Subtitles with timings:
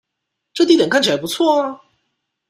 [0.55, 1.79] 這地點看起來不錯啊